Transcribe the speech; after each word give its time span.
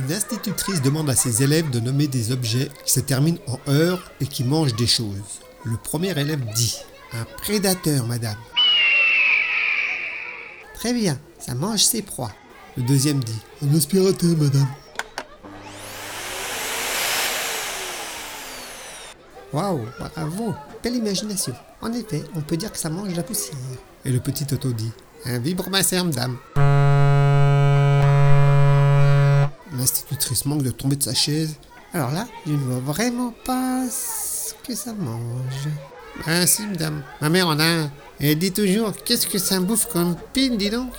Une 0.00 0.12
institutrice 0.14 0.80
demande 0.80 1.10
à 1.10 1.14
ses 1.14 1.42
élèves 1.42 1.68
de 1.68 1.78
nommer 1.78 2.06
des 2.06 2.32
objets 2.32 2.70
qui 2.86 2.92
se 2.92 3.00
terminent 3.00 3.38
en 3.46 3.58
heure 3.70 4.10
et 4.20 4.26
qui 4.26 4.44
mangent 4.44 4.74
des 4.74 4.86
choses. 4.86 5.40
Le 5.64 5.76
premier 5.76 6.18
élève 6.18 6.40
dit 6.54 6.78
Un 7.12 7.24
prédateur, 7.36 8.06
madame. 8.06 8.36
Très 10.74 10.94
bien, 10.94 11.18
ça 11.38 11.54
mange 11.54 11.82
ses 11.82 12.00
proies. 12.00 12.32
Le 12.78 12.82
deuxième 12.84 13.22
dit 13.22 13.38
Un 13.62 13.74
aspirateur, 13.76 14.36
madame. 14.38 14.68
Waouh, 19.52 19.84
bravo, 19.98 20.54
belle 20.82 20.96
imagination. 20.96 21.54
En 21.82 21.92
effet, 21.92 22.24
on 22.34 22.40
peut 22.40 22.56
dire 22.56 22.72
que 22.72 22.78
ça 22.78 22.88
mange 22.88 23.14
la 23.14 23.22
poussière. 23.22 23.56
Et 24.06 24.10
le 24.10 24.20
petit 24.20 24.46
Toto 24.46 24.72
dit 24.72 24.92
Un 25.26 25.38
vibromasseur, 25.40 26.06
madame. 26.06 26.38
L'institutrice 30.30 30.46
manque 30.46 30.62
de 30.62 30.70
tomber 30.70 30.94
de 30.96 31.02
sa 31.02 31.14
chaise. 31.14 31.56
Alors 31.92 32.12
là, 32.12 32.26
je 32.46 32.52
ne 32.52 32.56
vois 32.56 32.78
vraiment 32.92 33.34
pas 33.44 33.84
ce 33.90 34.54
que 34.64 34.76
ça 34.76 34.92
mange. 34.92 35.68
Ah 36.24 36.46
si, 36.46 36.66
madame. 36.66 37.02
Ma 37.20 37.28
mère 37.28 37.48
en 37.48 37.58
a 37.58 37.64
un. 37.64 37.90
Elle 38.20 38.38
dit 38.38 38.52
toujours 38.52 38.92
Qu'est-ce 39.04 39.26
que 39.26 39.38
ça 39.38 39.58
bouffe 39.58 39.86
comme 39.92 40.14
pine, 40.32 40.56
dis 40.56 40.70
donc? 40.70 40.92